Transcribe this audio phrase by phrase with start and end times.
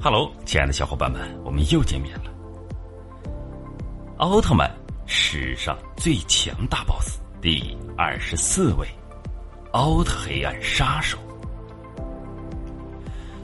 [0.00, 2.30] Hello，亲爱的小伙伴们，我们又见面了。
[4.18, 4.72] 奥特曼
[5.06, 8.86] 史上最强大 BOSS 第二十四位，
[9.72, 11.18] 奥特黑暗杀手，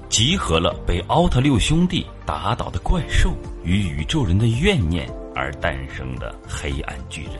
[0.08, 3.34] 集合了被奥特六兄弟打倒的怪兽
[3.64, 7.34] 与宇宙人的怨念而诞生的黑暗巨人，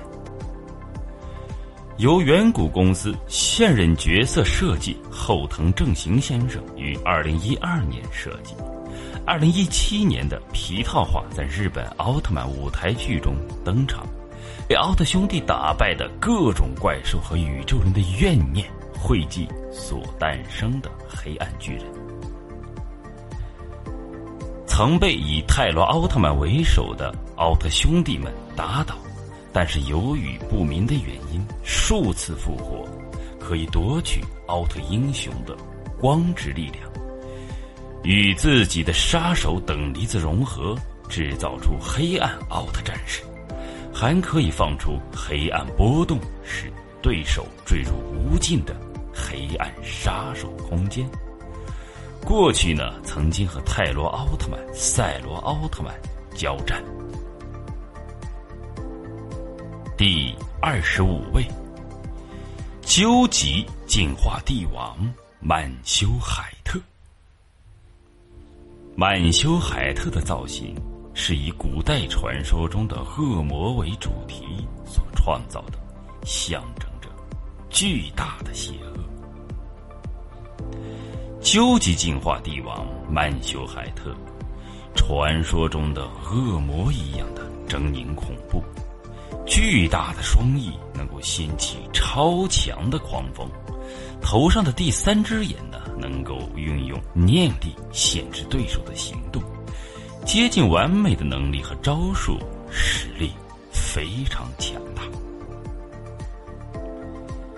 [1.98, 8.56] 由远古公司现任角色设计后藤正行先生于二零一二年设计。
[9.27, 14.06] 二零一七年的皮套化在日本奥特曼舞台剧中登场，
[14.69, 21.87] 被奥特兄弟打败的各种怪兽和宇宙人的怨念汇集所诞生的黑暗巨人，
[24.66, 28.95] 曾被以泰罗奥特曼为首的奥特兄弟们打倒，
[29.55, 32.86] 但是由于不明的原因数次复活，
[33.41, 35.56] 可以夺取奥特英雄的
[35.98, 36.83] 光之力量。
[38.04, 40.77] 与自己的杀手等离子融合，
[41.08, 43.22] 制造出黑暗奥特战士，
[43.94, 46.70] 还可以放出黑暗波动，使
[47.02, 48.77] 对手坠入无尽的
[49.12, 51.08] 黑暗杀手空间。
[52.22, 55.94] 过去呢，曾经和泰罗奥特曼、赛罗奥特曼
[56.34, 56.84] 交战。
[59.96, 61.46] 第二十五位，
[62.83, 64.94] 究极进化帝王
[65.41, 66.78] 曼修海特。
[68.97, 70.73] 曼修海特的造型
[71.14, 74.45] 是以古代传说中的恶魔为主题
[74.86, 75.78] 所创造的，
[76.25, 77.09] 象征着
[77.69, 79.01] 巨大的邪恶。
[81.41, 84.14] 究极进化帝王曼修海特，
[84.95, 88.62] 传说中的恶魔一样的狰狞恐怖，
[89.45, 93.48] 巨大的双翼能够掀起超强的狂风，
[94.23, 95.81] 头上的第三只眼呢？
[95.98, 99.42] 能够运用念力限制对手的行动，
[100.25, 102.39] 接近完美的能力和招数，
[102.70, 103.30] 实力
[103.70, 105.02] 非常强大。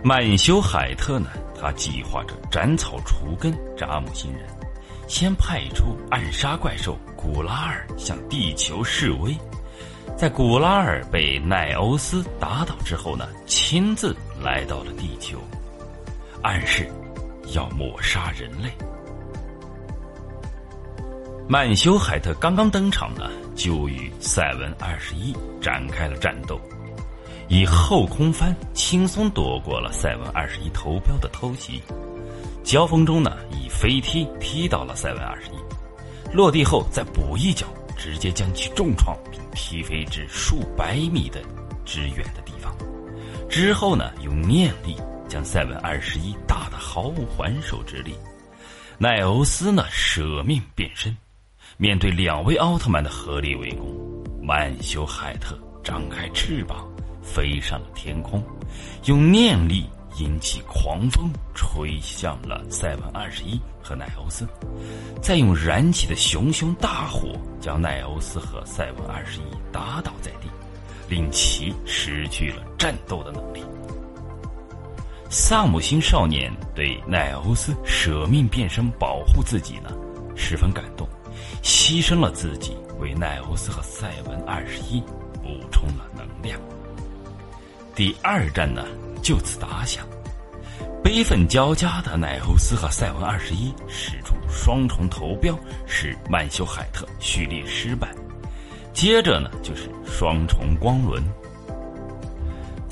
[0.02, 4.46] 曼修海特呢，他计划着斩草除根，扎木新人，
[5.08, 9.36] 先派出暗杀怪兽古拉尔向地球示威，
[10.16, 15.40] 在古拉尔被奈欧斯打倒之后呢，亲自来到了地球，
[16.42, 16.88] 暗示。
[17.54, 18.70] 要抹杀人类。
[21.48, 26.60] 曼修海特刚刚登场呢，就与赛文二十一展开了战斗，
[27.48, 31.80] 以后空翻轻松躲过了赛文二十一投标的偷袭。
[32.64, 37.64] 交锋中呢，以飞踢踢倒了赛文二十一，落地后再补一脚，
[37.96, 41.40] 直接将其重创并踢飞至数百米的
[41.84, 42.76] 之远的地方。
[43.48, 44.96] 之后呢，用念力。
[45.28, 48.14] 将赛文二十一打得毫无还手之力，
[48.98, 51.16] 奈欧斯呢舍命变身，
[51.76, 53.94] 面对两位奥特曼的合力围攻，
[54.42, 56.88] 曼修海特张开翅膀
[57.22, 58.42] 飞上了天空，
[59.04, 59.88] 用念力
[60.18, 64.46] 引起狂风吹向了赛文二十一和奈欧斯，
[65.20, 70.48] 再用燃起的熊熊大火将奈欧斯和赛文二十一打倒在地，
[71.08, 73.60] 令其失去了战斗的能力。
[75.38, 79.90] 萨姆星少年对奈欧斯舍命变身保护自己呢，
[80.34, 81.06] 十分感动，
[81.62, 84.98] 牺牲了自己为奈欧斯和赛文二十一
[85.42, 86.58] 补充了能量。
[87.94, 88.86] 第二战呢
[89.22, 90.06] 就此打响，
[91.04, 95.54] 悲愤交加的奈欧斯和赛文二十一使出双重投标，
[95.86, 98.08] 使曼修海特序列失败。
[98.94, 101.22] 接着呢就是双重光轮，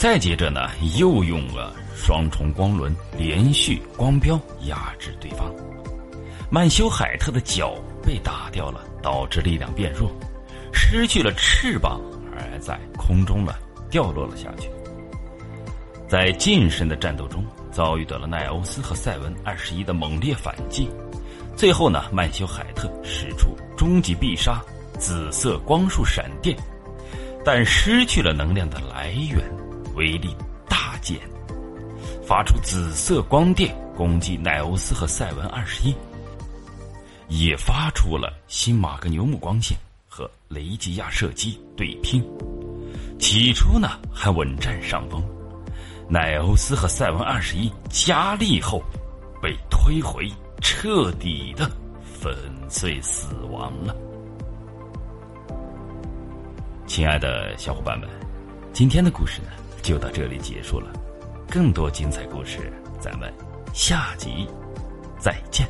[0.05, 1.75] 再接着呢又用了。
[1.97, 5.51] 双重光轮连续光标压制对方，
[6.51, 10.13] 曼修海特的脚被打掉了，导致力量变弱，
[10.75, 12.03] 失去了翅膀，
[12.37, 14.69] 而在空中了掉落了下去。
[16.07, 17.43] 在近身的战斗中，
[17.73, 20.87] 遭遇到了奈欧斯和赛文二十一的猛烈反击，
[21.57, 24.62] 最后呢，曼修海特使出终极必杀
[24.99, 26.55] 紫色光束闪电，
[27.43, 29.43] 但失去了能量的来源，
[29.94, 30.37] 威力
[30.69, 31.19] 大减。
[32.26, 35.94] 发出紫色光电攻击奈欧斯和赛文二十一，
[37.29, 39.76] 也发出了新马格牛姆光线
[40.08, 42.25] 和雷吉亚射击对拼。
[43.19, 45.23] 起初呢还稳占上风，
[46.08, 48.82] 奈欧斯和赛文二十一加力后，
[49.43, 50.26] 被推回，
[50.62, 51.70] 彻底的
[52.02, 52.35] 粉
[52.70, 53.94] 碎死亡了。
[56.87, 58.08] 亲爱的小伙伴们，
[58.73, 59.49] 今天的故事呢
[59.85, 60.91] 就到这里结束了。
[61.49, 63.33] 更多精彩故事，咱们
[63.75, 64.49] 下集
[65.21, 65.69] 再见。